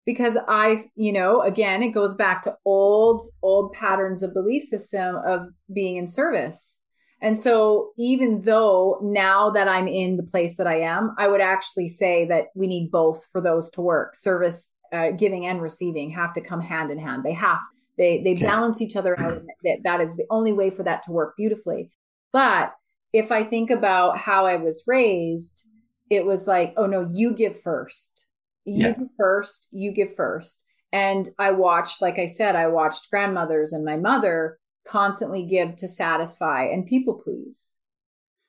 [0.07, 5.17] Because I, you know, again, it goes back to old, old patterns of belief system
[5.27, 6.79] of being in service.
[7.23, 11.41] And so even though now that I'm in the place that I am, I would
[11.41, 14.15] actually say that we need both for those to work.
[14.15, 17.23] Service, uh, giving and receiving have to come hand in hand.
[17.25, 17.61] They have,
[17.97, 18.45] they, they Okay.
[18.45, 19.41] balance each other out.
[19.63, 21.93] That, that is the only way for that to work beautifully.
[22.33, 22.75] But
[23.13, 25.67] if I think about how I was raised,
[26.11, 28.27] it was like, oh no, you give first.
[28.65, 28.95] You Yeah.
[29.17, 30.63] first, you give first.
[30.93, 35.89] And I watched, like I said, I watched grandmothers and my mother constantly give to
[35.89, 37.73] satisfy and people please.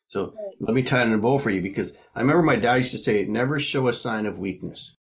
[0.08, 2.76] So let me tie it in a bow for you because I remember my dad
[2.76, 4.96] used to say, never show a sign of weakness.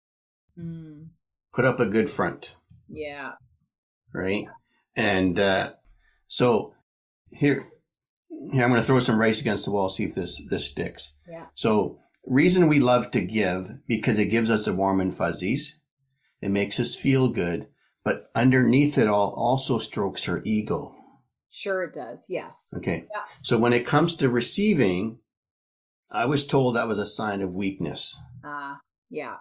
[0.58, 1.08] Mm,
[1.54, 2.56] Put up a good front,
[2.88, 3.32] yeah.
[4.14, 4.46] right?
[4.96, 5.72] And uh,
[6.28, 6.76] so
[7.32, 7.64] here,
[8.52, 11.18] here I'm going to throw some rice against the wall, see if this this sticks.
[11.28, 11.46] Yeah.
[11.56, 15.80] So reason we love to give because it gives us the warm and fuzzies.
[16.42, 17.68] It makes us feel good,
[18.04, 20.96] but underneath it all also strokes our ego.
[21.50, 22.26] Sure it does.
[22.30, 22.70] Yes.
[22.78, 23.06] Okay.
[23.12, 23.22] Yeah.
[23.42, 25.20] So when it comes to receiving,
[26.12, 28.18] I was told that was a sign of weakness.
[28.44, 28.76] Uh,
[29.10, 29.36] yeah.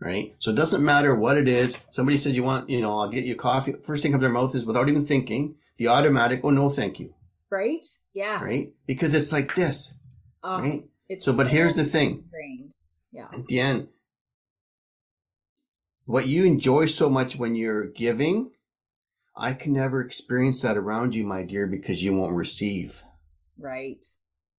[0.00, 0.34] right?
[0.40, 1.78] So it doesn't matter what it is.
[1.90, 3.74] Somebody said you want, you know, I'll get you coffee.
[3.84, 6.98] First thing comes to their mouth is without even thinking, the automatic, oh no, thank
[6.98, 7.14] you,
[7.50, 7.84] Right?
[8.14, 8.42] Yes.
[8.42, 8.72] right?
[8.86, 9.94] Because it's like this,
[10.42, 10.82] Oh, right?
[11.08, 12.72] It's So, but here's the thing, ingrained.
[13.12, 13.28] Yeah.
[13.32, 13.88] at the end,
[16.04, 18.50] what you enjoy so much when you're giving,
[19.36, 23.02] I can never experience that around you, my dear, because you won't receive.
[23.58, 24.04] Right.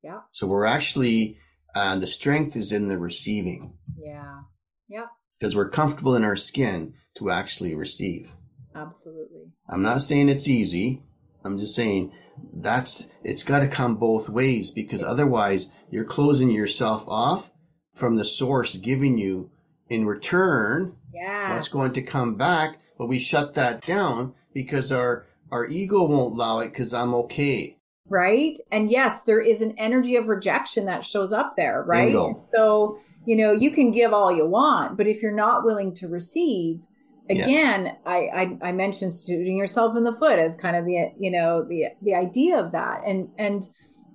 [0.03, 0.21] Yeah.
[0.31, 1.37] So we're actually,
[1.75, 4.41] uh, the strength is in the receiving Yeah.
[4.87, 5.05] Yeah.
[5.39, 8.33] because we're comfortable in our skin to actually receive.
[8.75, 9.51] Absolutely.
[9.69, 11.03] I'm not saying it's easy.
[11.43, 12.11] I'm just saying
[12.53, 17.51] that's it's got to come both ways because otherwise you're closing yourself off
[17.93, 19.49] from the source giving you
[19.89, 21.53] in return Yeah.
[21.53, 26.33] what's going to come back, but we shut that down because our our ego won't
[26.33, 27.77] allow it because I'm okay.
[28.09, 32.97] right and yes there is an energy of rejection that shows up there right so
[33.25, 36.79] you know you can give all you want but if you're not willing to receive
[37.29, 37.43] Yeah.
[37.45, 38.17] again I,
[38.61, 41.85] I i mentioned shooting yourself in the foot as kind of the you know the
[42.01, 43.63] the idea of that and and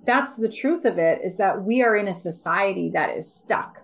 [0.05, 3.79] that's the truth of it is that we are in a society that is stuck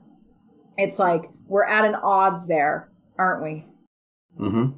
[0.78, 3.66] it's like we're at an odds there aren't we
[4.40, 4.72] Mm-hmm.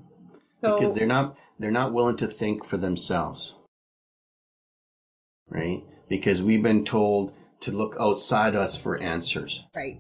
[0.62, 3.56] so because they're not they're not willing to think for themselves.
[5.50, 5.84] Right?
[6.08, 9.66] Because we've been told to look outside us for answers.
[9.76, 10.00] right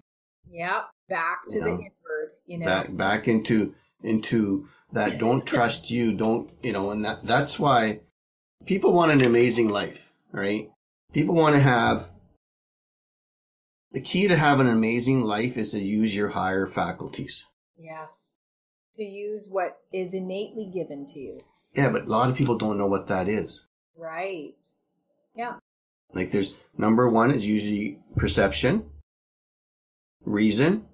[0.52, 0.84] Yep.
[1.10, 5.90] back to You the know, inward you know back back into into that don't trust
[5.92, 8.00] you don't you know and that that's why
[8.66, 10.70] people want an amazing life right
[11.14, 12.12] people want to have
[13.92, 17.46] the key to have an amazing life is to use your higher faculties
[17.80, 18.34] Yes.
[18.96, 21.42] To use what is innately given to you.
[21.74, 24.56] yeah but a lot of people don't know what that is Right.
[25.36, 25.56] Yeah.
[26.14, 28.86] like there's number one is usually perception
[30.26, 30.86] reason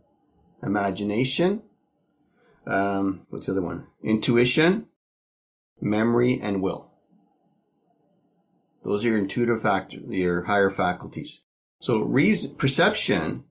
[0.61, 1.61] imagination
[2.65, 3.87] um what's the other one?
[4.03, 4.87] Intuition
[5.81, 6.91] memory and will.
[8.83, 11.43] Those are your intuitive factor your higher faculties.
[11.81, 13.45] So reason perception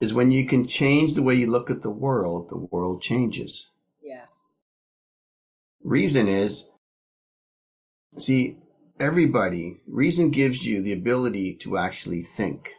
[0.00, 3.70] is when you can change the way you look at the world the world changes.
[4.02, 4.28] Yes.
[5.82, 6.68] reason is
[8.16, 8.58] see
[8.98, 12.72] everybody reason gives you the ability to actually think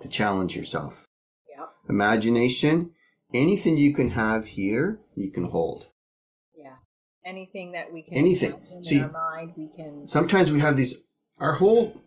[0.00, 1.06] to challenge yourself.
[1.48, 1.68] Yep.
[1.88, 2.90] imagination
[3.34, 5.88] anything you can have here you can hold
[6.56, 6.76] Yeah.
[7.26, 8.54] Anything that we can Anything.
[8.82, 10.06] See- our mind, we can.
[10.06, 11.04] sometimes we have these
[11.40, 12.00] our whole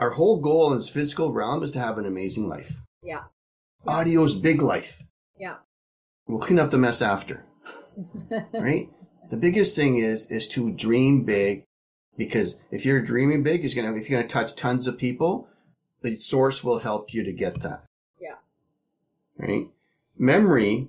[0.00, 3.24] our whole goal in this physical realm is to have an amazing life Yeah.
[3.86, 5.02] audio's big life
[5.38, 5.56] Yeah.
[6.26, 7.44] we'll clean up the mess after
[8.52, 8.88] right
[9.30, 11.64] the biggest thing is is to dream big
[12.16, 15.46] because if you're dreaming big is gonna if you're gonna touch tons of people
[16.02, 17.84] the source will help you to get that
[18.20, 18.36] Yeah.
[19.38, 19.68] right
[20.22, 20.88] memory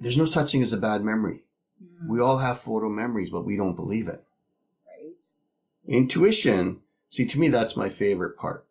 [0.00, 1.44] there's no such thing as a bad memory.
[1.82, 2.08] Mm.
[2.08, 4.24] We all have photo memories, but we don't believe it.
[4.86, 5.12] right.
[5.86, 8.66] Intuition, see, to me, that's my favorite part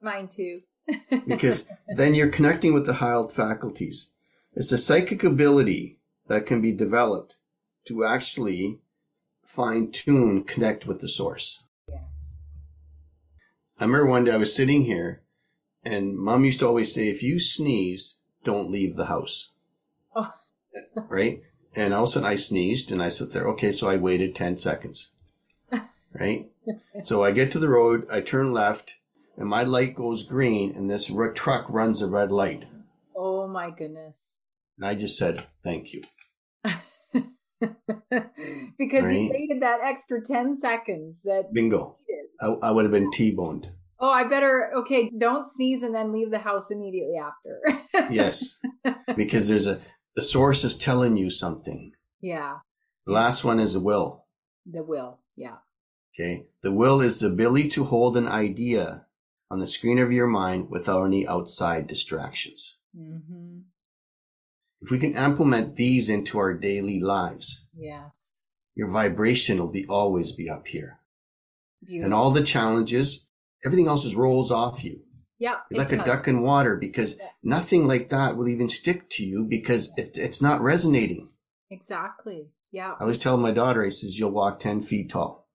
[0.00, 0.62] Mine too.
[1.26, 4.10] because then you're connecting with the higher faculties.
[4.54, 7.36] It's a psychic ability that can be developed
[7.86, 8.80] to actually
[9.44, 11.62] fine tune, connect with the source.
[11.86, 12.38] yes.
[13.78, 15.22] I remember one day I was sitting here
[15.84, 19.50] and mom used to always say, if you sneeze, don't leave the house.
[20.14, 20.32] Oh.
[21.08, 21.42] right?
[21.74, 23.46] And all of a sudden I sneezed and I sat there.
[23.48, 23.72] Okay.
[23.72, 25.12] So I waited 10 seconds.
[26.12, 26.50] Right.
[27.04, 28.04] so I get to the road.
[28.10, 28.96] I turn left
[29.36, 32.66] and my light goes green and this r- truck runs a red light.
[33.14, 34.40] Oh my goodness.
[34.76, 36.02] And I just said, thank you.
[38.76, 41.96] because you waited that extra 10 seconds that Bingo.
[42.40, 43.70] I, I would have been T-boned.
[44.00, 47.60] Oh i better okay don't sneeze and then leave the house immediately after
[48.10, 48.58] Yes.
[49.16, 49.78] because there's a,
[50.16, 51.92] the source is telling you something.
[52.20, 52.58] yeah
[53.06, 54.26] The last one is the will.
[54.66, 55.58] the will yeah
[56.18, 56.46] Okay.
[56.62, 59.06] The will is the ability to hold an idea
[59.48, 62.78] on the screen of your mind without any outside distractions.
[62.96, 63.60] hmm
[64.80, 68.16] If we can implement these into our daily lives, yes
[68.74, 71.00] your vibration will be always be up here.
[71.84, 72.04] Beautiful.
[72.04, 73.26] And all the challenges,
[73.64, 75.00] everything else just rolls off you.
[75.38, 77.28] yeah You're like a duck in water because Yeah.
[77.42, 81.28] nothing like that will even stick to you because it, it's not resonating.
[81.70, 85.48] exactly yeah I always tell my daughter, I says, you'll walk 10 feet tall.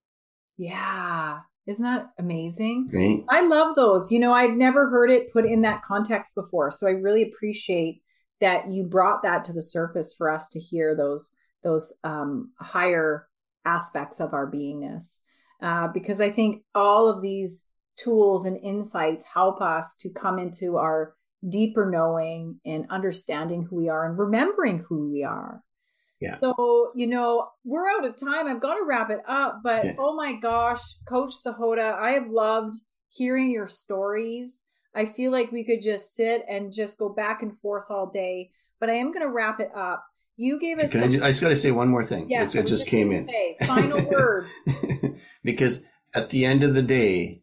[0.57, 3.23] yeah isn't that amazing Right?
[3.27, 4.11] I love those.
[4.11, 6.69] You know, I've never heard it put in that context before.
[6.69, 8.03] So I really appreciate
[8.39, 11.31] that you brought that to the surface for us to hear those
[11.63, 13.27] those um, higher
[13.65, 15.17] aspects of our beingness.
[15.59, 17.63] Uh, because I think all of these
[17.97, 21.13] tools and insights help us to come into our
[21.47, 25.61] deeper knowing and understanding who we are and remembering who we are.
[26.19, 26.37] Yeah.
[26.39, 28.47] So, you know, we're out of time.
[28.47, 29.95] I've got to wrap it up, but Yeah.
[29.99, 32.73] oh my gosh, Coach Sahota, I have loved
[33.09, 34.63] hearing your stories.
[34.95, 38.51] I feel like we could just sit and just go back and forth all day,
[38.79, 40.05] but I am going to wrap it up.
[40.37, 42.29] You gave us Can I, just, I just got to say one more thing.
[42.29, 43.27] Yes, It's- it just just came in.
[43.27, 44.49] say, final words.
[45.43, 45.83] because
[46.13, 47.41] at the end of the day,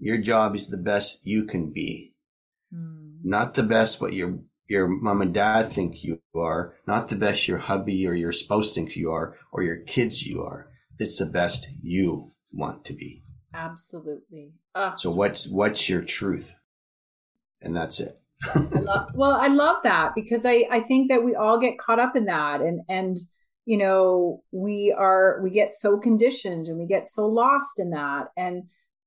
[0.00, 2.14] your job is the best you can be.
[2.72, 3.18] Hmm.
[3.22, 7.48] Not the best what your your mom and dad think you are, not the best
[7.48, 10.70] your hubby or your spouse thinks you are, or your kids you are.
[10.98, 13.22] It's the best you want to be.
[13.54, 14.52] Absolutely.
[14.74, 16.54] Ah, So what's what's your truth?
[17.60, 18.20] And that's it.
[19.14, 22.24] Well, I love that because I, I think that we all get caught up in
[22.26, 23.18] that and, and,
[23.66, 28.28] you know, we are, we get so conditioned and we get so lost in that.
[28.36, 28.64] And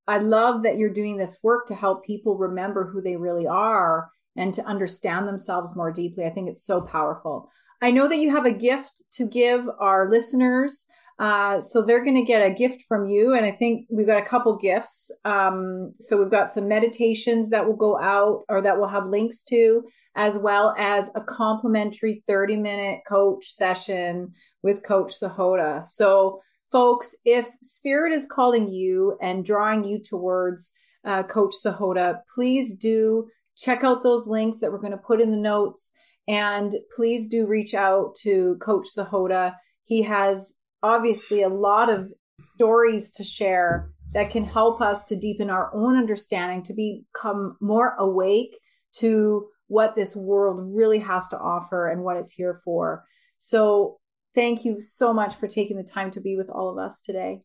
[0.07, 4.09] I love that you're doing this work to help people remember who they really are
[4.35, 6.25] and to understand themselves more deeply.
[6.25, 7.49] I think it's so powerful.
[7.81, 10.85] I know that you have a gift to give our listeners.
[11.19, 13.33] Uh, so they're going to get a gift from you.
[13.33, 15.11] And I think we've got a couple gifts.
[15.25, 19.43] Um, so we've got some meditations that will go out or that we'll have links
[19.49, 19.83] to,
[20.15, 24.33] as well as a complimentary 30 minute coach session
[24.63, 25.85] with Coach Sahota.
[25.85, 26.41] So,
[26.73, 30.71] folks, if Spirit is calling you and drawing you towards
[31.05, 35.31] uh, Coach Sahota, please do check out those links that we're going to put in
[35.31, 35.91] the notes.
[36.27, 39.53] And please do reach out to Coach Sahota.
[39.83, 42.09] He has obviously a lot of
[42.39, 47.95] stories to share that can help us to deepen our own understanding, to become more
[47.99, 48.57] awake
[48.93, 53.03] to what this world really has to offer and what it's here for.
[53.37, 53.99] So,
[54.35, 57.41] thank you so much for taking the time to be with all of us today.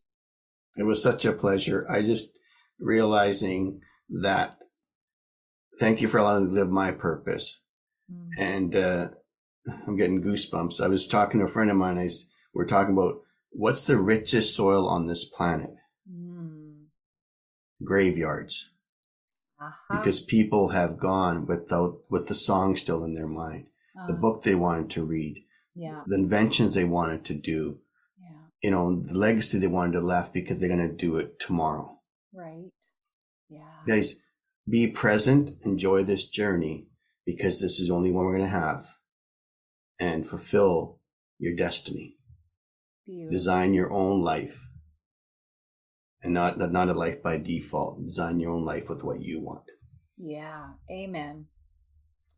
[0.77, 1.85] It was such a pleasure.
[1.89, 2.37] I just
[2.79, 3.81] realizing
[4.21, 4.57] that
[5.79, 7.61] thank you for allowing me to live my purpose.
[8.39, 9.09] And uh,
[9.85, 10.81] I'm getting goosebumps.
[10.81, 11.97] I was talking to a friend of mine.
[11.99, 12.09] I
[12.53, 13.15] we're talking about
[13.51, 15.69] what's the richest soil on this planet?
[16.11, 16.85] Mm.
[17.83, 18.71] Graveyards,
[19.61, 19.97] Uh-huh.
[19.97, 23.69] because people have gone without with the song still in their mind,
[24.07, 25.45] the Uh, book they wanted to read,
[25.75, 26.03] Yeah.
[26.07, 27.79] the inventions they wanted to do,
[28.19, 28.41] Yeah.
[28.63, 31.99] you know, the legacy they wanted to left because they're going to do it tomorrow.
[32.33, 32.71] Right.
[33.49, 33.83] Yeah.
[33.87, 34.19] Guys,
[34.69, 36.87] be present, enjoy this journey
[37.25, 38.87] because this is the only one we're going to have
[39.99, 40.99] and fulfill
[41.37, 42.17] your destiny.
[43.05, 43.31] Beautiful.
[43.31, 44.67] Design your own life
[46.21, 48.03] and not, not a life by default.
[48.03, 49.63] Design your own life with what you want.
[50.17, 50.71] Yeah.
[50.91, 51.45] Amen.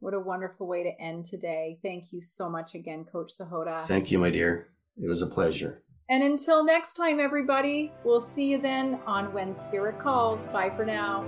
[0.01, 1.77] What a wonderful way to end today.
[1.83, 3.85] Thank you so much again, Coach Sahota.
[3.85, 4.67] Thank you, my dear.
[4.97, 5.83] It was a pleasure.
[6.09, 10.47] and until next time, everybody, we'll see you then on When Spirit Calls.
[10.47, 11.23] Bye for now.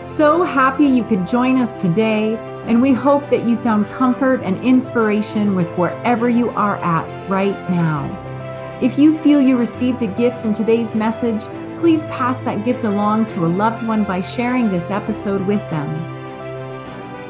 [0.00, 2.36] So happy you could join us today.
[2.68, 7.58] And we hope that you found comfort and inspiration with wherever you are at right
[7.68, 8.78] now.
[8.80, 11.42] If you feel you received a gift in today's message,
[11.80, 16.17] please pass that gift along to a loved one by sharing this episode with them.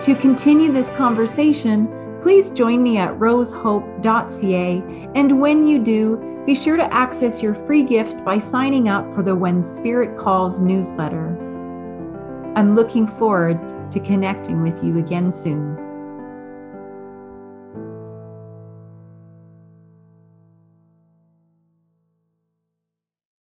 [0.02, 1.88] To continue this conversation,
[2.22, 4.82] please join me at rosehope.ca.
[5.14, 9.22] And when you do, be sure to access your free gift by signing up for
[9.22, 11.36] the When Spirit Calls newsletter.
[12.54, 13.58] I'm looking forward
[13.90, 15.87] to connecting with you again soon.